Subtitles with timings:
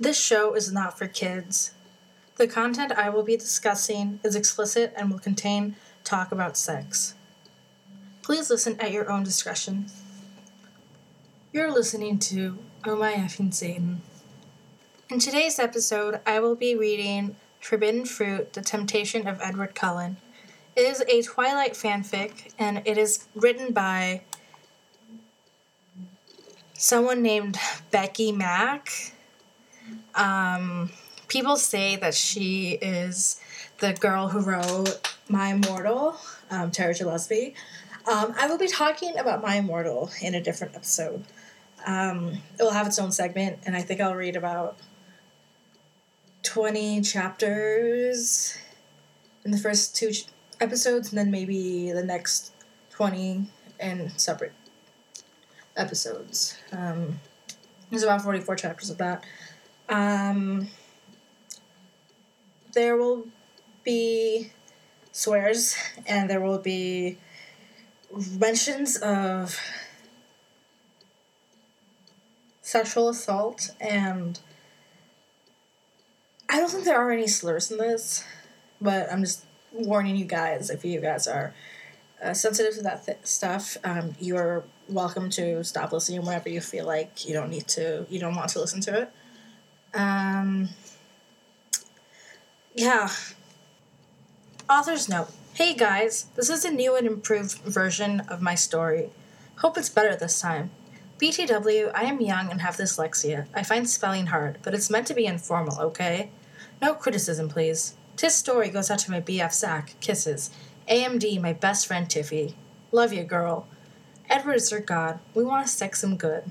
[0.00, 1.72] This show is not for kids.
[2.36, 7.14] The content I will be discussing is explicit and will contain talk about sex.
[8.22, 9.90] Please listen at your own discretion.
[11.52, 12.56] You're listening to
[12.86, 14.00] Oh My Effing Satan.
[15.10, 20.16] In today's episode, I will be reading Forbidden Fruit The Temptation of Edward Cullen.
[20.74, 24.22] It is a Twilight fanfic, and it is written by
[26.72, 27.58] someone named
[27.90, 29.12] Becky Mack.
[30.20, 30.90] Um,
[31.28, 33.40] people say that she is
[33.78, 36.16] the girl who wrote My Immortal,
[36.50, 37.54] um, Tara Gilesbie.
[38.06, 41.24] Um, I will be talking about My Immortal in a different episode.
[41.86, 44.76] Um, it will have its own segment, and I think I'll read about
[46.42, 48.58] 20 chapters
[49.42, 50.26] in the first two ch-
[50.60, 52.52] episodes, and then maybe the next
[52.90, 53.46] 20
[53.80, 54.52] in separate
[55.78, 56.58] episodes.
[56.72, 57.20] Um,
[57.88, 59.24] there's about 44 chapters of that.
[59.90, 60.68] Um,
[62.72, 63.26] there will
[63.84, 64.52] be
[65.12, 67.18] swears, and there will be
[68.38, 69.58] mentions of
[72.62, 74.40] sexual assault and
[76.48, 78.24] I don't think there are any slurs in this,
[78.80, 81.54] but I'm just warning you guys if you guys are
[82.20, 86.86] uh, sensitive to that th- stuff, um, you're welcome to stop listening whenever you feel
[86.86, 89.12] like you don't need to, you don't want to listen to it.
[89.94, 90.68] Um,
[92.74, 93.08] yeah.
[94.68, 95.28] Author's note.
[95.54, 99.10] Hey guys, this is a new and improved version of my story.
[99.56, 100.70] Hope it's better this time.
[101.18, 103.46] BTW, I am young and have dyslexia.
[103.52, 106.30] I find spelling hard, but it's meant to be informal, okay?
[106.80, 107.94] No criticism, please.
[108.16, 109.94] Tis story goes out to my BF Zach.
[110.00, 110.50] Kisses.
[110.88, 112.54] AMD, my best friend Tiffy.
[112.90, 113.66] Love you, girl.
[114.30, 115.18] Edward is your god.
[115.34, 116.44] We want to sex him good.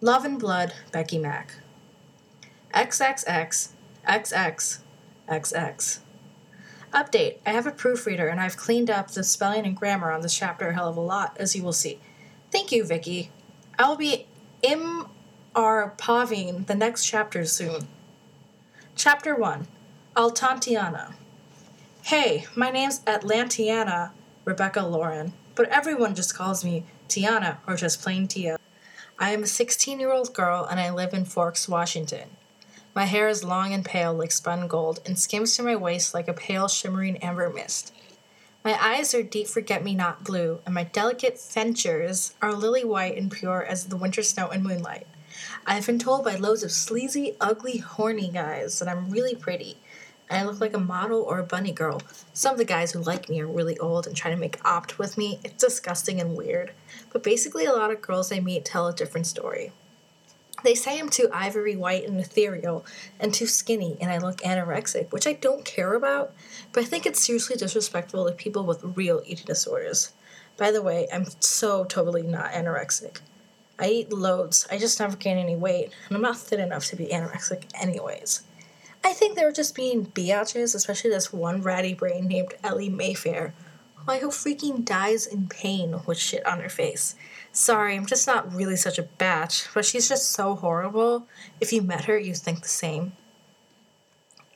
[0.00, 1.54] Love and blood, Becky Mack.
[2.74, 3.68] XXX,
[4.08, 4.78] XX,
[5.28, 5.98] XX.
[6.92, 10.36] Update I have a proofreader and I've cleaned up the spelling and grammar on this
[10.36, 12.00] chapter a hell of a lot, as you will see.
[12.50, 13.30] Thank you, Vicky.
[13.78, 14.26] I will be
[14.62, 15.06] MR
[16.66, 17.86] the next chapter soon.
[18.96, 19.68] Chapter 1
[20.16, 21.14] Atlantiana.
[22.02, 24.10] Hey, my name's Atlantiana
[24.44, 28.58] Rebecca Lauren, but everyone just calls me Tiana or just plain Tia.
[29.16, 32.30] I am a 16 year old girl and I live in Forks, Washington.
[32.94, 36.28] My hair is long and pale like spun gold and skims to my waist like
[36.28, 37.92] a pale shimmering amber mist.
[38.64, 43.18] My eyes are deep forget me not blue, and my delicate features are lily white
[43.18, 45.08] and pure as the winter snow and moonlight.
[45.66, 49.78] I have been told by loads of sleazy, ugly, horny guys that I'm really pretty.
[50.30, 52.00] And I look like a model or a bunny girl.
[52.32, 55.00] Some of the guys who like me are really old and try to make opt
[55.00, 55.40] with me.
[55.44, 56.72] It's disgusting and weird.
[57.12, 59.72] But basically, a lot of girls I meet tell a different story.
[60.64, 62.86] They say I'm too ivory white and ethereal
[63.20, 66.34] and too skinny and I look anorexic, which I don't care about,
[66.72, 70.14] but I think it's seriously disrespectful to people with real eating disorders.
[70.56, 73.18] By the way, I'm so totally not anorexic.
[73.78, 76.96] I eat loads, I just never gain any weight, and I'm not thin enough to
[76.96, 78.42] be anorexic, anyways.
[79.04, 83.52] I think they were just being biatches, especially this one ratty brain named Ellie Mayfair,
[83.96, 87.16] who I hope freaking dies in pain with shit on her face.
[87.56, 91.28] Sorry, I'm just not really such a batch, but she's just so horrible.
[91.60, 93.12] If you met her, you'd think the same.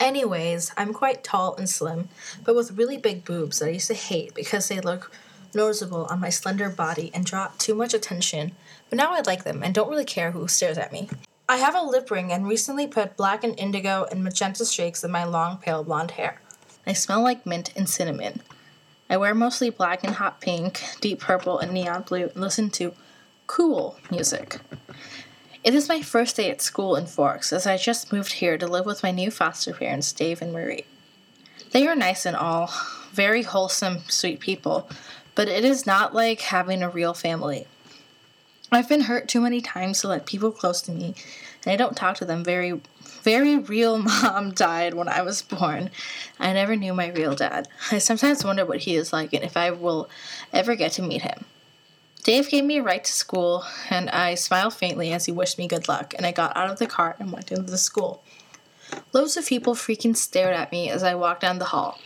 [0.00, 2.08] Anyways, I'm quite tall and slim,
[2.44, 5.12] but with really big boobs that I used to hate because they look
[5.54, 8.56] noticeable on my slender body and draw too much attention,
[8.90, 11.08] but now I like them and don't really care who stares at me.
[11.48, 15.12] I have a lip ring and recently put black and indigo and magenta streaks in
[15.12, 16.40] my long pale blonde hair.
[16.84, 18.42] I smell like mint and cinnamon.
[19.10, 22.94] I wear mostly black and hot pink, deep purple, and neon blue and listen to
[23.46, 24.58] cool music.
[25.64, 28.66] It is my first day at school in Forks as I just moved here to
[28.66, 30.84] live with my new foster parents, Dave and Marie.
[31.72, 32.70] They are nice and all,
[33.12, 34.88] very wholesome, sweet people,
[35.34, 37.66] but it is not like having a real family.
[38.70, 41.14] I've been hurt too many times to let people close to me,
[41.64, 42.80] and I don't talk to them very
[43.28, 45.90] very real mom died when I was born.
[46.40, 47.68] I never knew my real dad.
[47.92, 50.08] I sometimes wonder what he is like and if I will
[50.50, 51.44] ever get to meet him.
[52.22, 55.68] Dave gave me a ride to school, and I smiled faintly as he wished me
[55.68, 58.22] good luck, and I got out of the car and went into the school.
[59.12, 61.98] Loads of people freaking stared at me as I walked down the hall.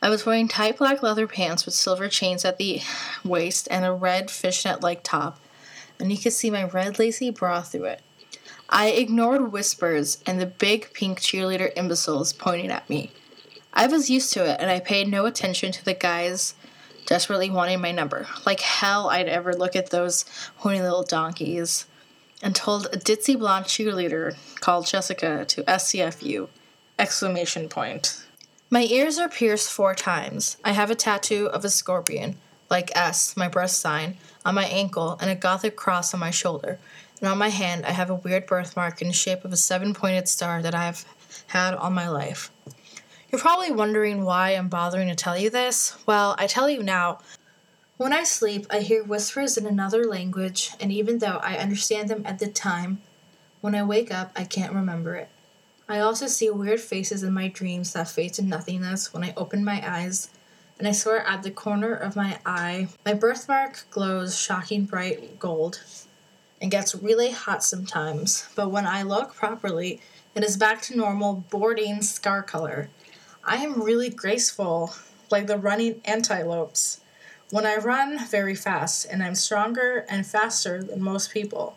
[0.00, 2.82] I was wearing tight black leather pants with silver chains at the
[3.24, 5.40] waist and a red fishnet like top,
[5.98, 8.00] and you could see my red lacy bra through it.
[8.74, 13.10] I ignored whispers and the big pink cheerleader imbeciles pointing at me.
[13.74, 16.54] I was used to it and I paid no attention to the guys
[17.04, 18.26] desperately wanting my number.
[18.46, 20.24] Like hell, I'd ever look at those
[20.56, 21.84] horny little donkeys.
[22.42, 26.48] and told a ditzy blonde cheerleader called Jessica to SCFU!
[26.98, 28.24] Exclamation point.
[28.70, 30.56] My ears are pierced four times.
[30.64, 32.36] I have a tattoo of a scorpion,
[32.70, 34.16] like S, my breast sign,
[34.46, 36.78] on my ankle and a gothic cross on my shoulder.
[37.22, 39.94] And on my hand, I have a weird birthmark in the shape of a seven
[39.94, 41.04] pointed star that I have
[41.46, 42.50] had all my life.
[43.30, 45.96] You're probably wondering why I'm bothering to tell you this.
[46.04, 47.20] Well, I tell you now.
[47.96, 52.24] When I sleep, I hear whispers in another language, and even though I understand them
[52.26, 53.00] at the time,
[53.60, 55.28] when I wake up, I can't remember it.
[55.88, 59.64] I also see weird faces in my dreams that fade to nothingness when I open
[59.64, 60.28] my eyes,
[60.76, 65.80] and I swear at the corner of my eye, my birthmark glows shocking bright gold
[66.62, 70.00] and gets really hot sometimes, but when I look properly,
[70.36, 72.88] it is back to normal boarding scar color.
[73.44, 74.94] I am really graceful,
[75.28, 77.00] like the running antelopes.
[77.50, 81.76] When I run very fast, and I'm stronger and faster than most people.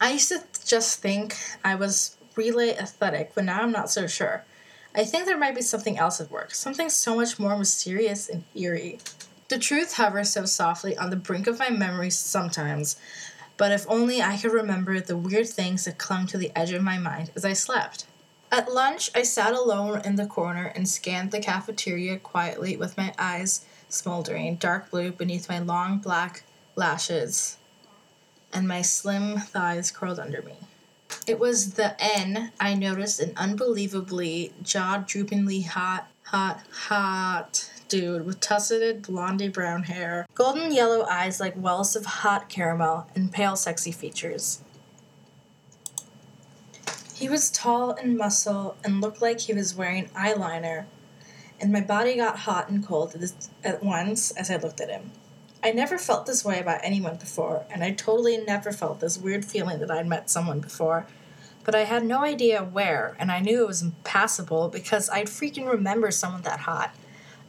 [0.00, 4.44] I used to just think I was really athletic, but now I'm not so sure.
[4.94, 8.44] I think there might be something else at work, something so much more mysterious and
[8.54, 8.98] eerie.
[9.50, 12.94] The truth hovers so softly on the brink of my memory sometimes,
[13.56, 16.84] but if only I could remember the weird things that clung to the edge of
[16.84, 18.06] my mind as I slept.
[18.52, 23.12] At lunch, I sat alone in the corner and scanned the cafeteria quietly with my
[23.18, 26.44] eyes smoldering dark blue beneath my long black
[26.76, 27.56] lashes
[28.52, 30.54] and my slim thighs curled under me.
[31.26, 38.40] It was the N I noticed an unbelievably jaw droopingly hot, hot, hot dude with
[38.40, 43.92] tusseted blondie brown hair, golden yellow eyes like wells of hot caramel, and pale sexy
[43.92, 44.62] features.
[47.14, 50.86] He was tall and muscle and looked like he was wearing eyeliner,
[51.60, 53.14] and my body got hot and cold
[53.62, 55.10] at once as I looked at him.
[55.62, 59.44] I never felt this way about anyone before, and I totally never felt this weird
[59.44, 61.06] feeling that I'd met someone before.
[61.64, 65.70] But I had no idea where, and I knew it was impossible because I'd freaking
[65.70, 66.94] remember someone that hot.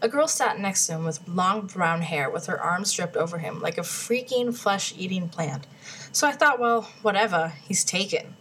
[0.02, 3.38] A girl sat next to him with long brown hair, with her arms stripped over
[3.38, 5.68] him like a freaking flesh eating plant.
[6.12, 8.36] So I thought, well, whatever, he's taken.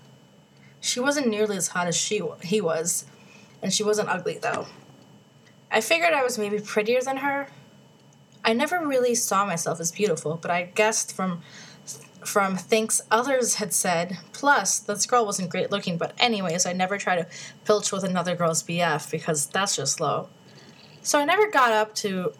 [0.81, 3.05] She wasn't nearly as hot as she he was,
[3.63, 4.67] and she wasn't ugly though.
[5.71, 7.49] I figured I was maybe prettier than her,
[8.45, 11.43] I never really saw myself as beautiful, but I guessed from
[12.25, 14.19] from things others had said.
[14.33, 17.27] Plus, this girl wasn't great looking, but anyways, I never try to
[17.65, 20.29] pilch with another girl's BF because that's just low.
[21.03, 22.33] So I never got up to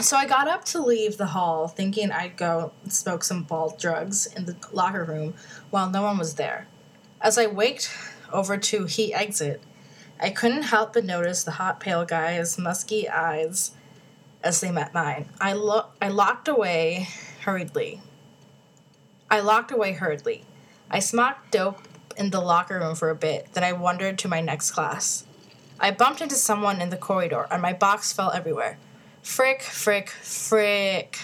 [0.00, 4.26] so I got up to leave the hall thinking I'd go smoke some ball drugs
[4.26, 5.34] in the locker room
[5.70, 6.68] while no one was there.
[7.20, 7.90] As I waked
[8.30, 9.62] over to he exit,
[10.20, 13.72] I couldn't help but notice the hot pale guy's musky eyes
[14.42, 15.28] as they met mine.
[15.40, 17.08] I lo- I locked away
[17.42, 18.00] hurriedly.
[19.30, 20.44] I locked away hurriedly.
[20.90, 21.80] I smoked dope
[22.16, 25.25] in the locker room for a bit, then I wandered to my next class.
[25.78, 28.78] I bumped into someone in the corridor, and my box fell everywhere.
[29.22, 31.18] Frick, frick, frick.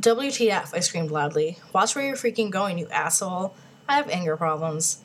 [0.00, 1.58] WTF, I screamed loudly.
[1.72, 3.54] Watch where you're freaking going, you asshole.
[3.88, 5.02] I have anger problems.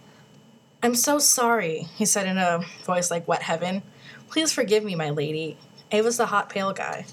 [0.82, 3.84] I'm so sorry, he said in a voice like wet heaven.
[4.30, 5.58] Please forgive me, my lady.
[5.92, 7.06] It was the hot pale guy.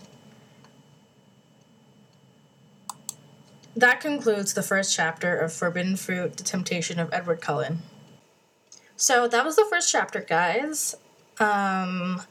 [3.74, 7.82] That concludes the first chapter of Forbidden Fruit The Temptation of Edward Cullen.
[9.02, 10.94] So that was the first chapter, guys.
[11.40, 12.22] Um,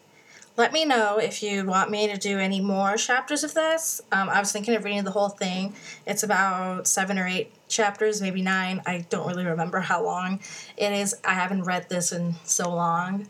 [0.55, 3.99] let me know if you want me to do any more chapters of this.
[4.09, 5.73] Um, I was thinking of reading the whole thing.
[6.07, 8.81] It's about seven or eight chapters, maybe nine.
[8.85, 10.39] I don't really remember how long
[10.77, 11.13] it is.
[11.25, 13.27] I haven't read this in so long.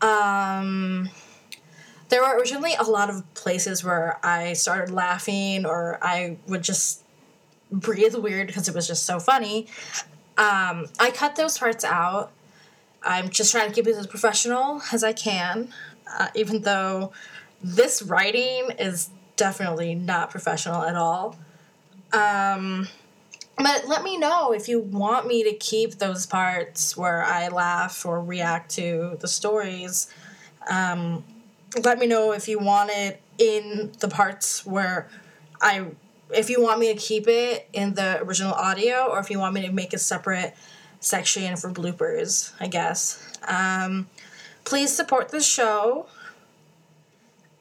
[0.00, 1.10] Um,
[2.08, 7.02] there were originally a lot of places where I started laughing or I would just
[7.72, 9.66] breathe weird because it was just so funny.
[10.38, 12.30] Um, I cut those parts out.
[13.04, 15.68] I'm just trying to keep it as professional as I can,
[16.18, 17.12] uh, even though
[17.62, 21.36] this writing is definitely not professional at all.
[22.12, 22.88] Um,
[23.56, 28.04] but let me know if you want me to keep those parts where I laugh
[28.04, 30.12] or react to the stories.
[30.68, 31.24] Um,
[31.82, 35.08] let me know if you want it in the parts where
[35.60, 35.86] I
[36.30, 39.54] if you want me to keep it in the original audio or if you want
[39.54, 40.54] me to make a separate
[41.04, 43.38] section for bloopers, I guess.
[43.46, 44.08] Um,
[44.64, 46.06] please support the show.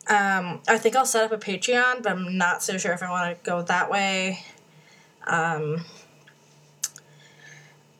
[0.07, 3.09] Um, I think I'll set up a Patreon, but I'm not so sure if I
[3.09, 4.43] want to go that way.
[5.25, 5.85] Um,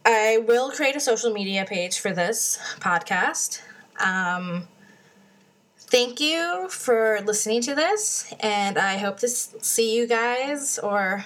[0.05, 3.61] I will create a social media page for this podcast.
[4.03, 4.67] Um,
[5.77, 11.23] thank you for listening to this, and I hope to see you guys, or,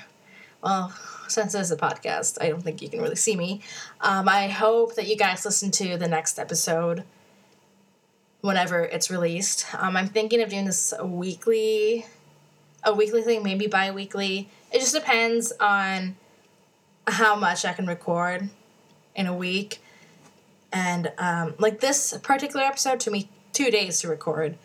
[0.62, 0.94] well,
[1.28, 3.62] since this is a podcast, I don't think you can really see me.
[4.02, 7.04] Um, I hope that you guys listen to the next episode
[8.42, 9.66] whenever it's released.
[9.78, 12.06] Um, I'm thinking of doing this a weekly,
[12.84, 14.50] a weekly thing, maybe bi-weekly.
[14.72, 16.16] It just depends on
[17.08, 18.50] how much I can record
[19.16, 19.82] in a week.
[20.72, 24.58] And um, like this particular episode took me two days to record.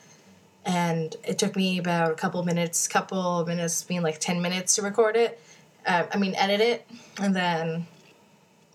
[0.65, 4.83] And it took me about a couple minutes, couple minutes, being like 10 minutes to
[4.83, 5.41] record it.
[5.87, 6.87] Uh, I mean, edit it.
[7.21, 7.87] And then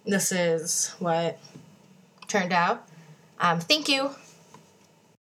[0.06, 1.40] this is what
[2.28, 2.88] turned out.
[3.40, 4.12] Um, thank you